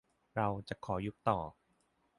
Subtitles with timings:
[0.35, 1.39] เรา จะขอยุบต่อ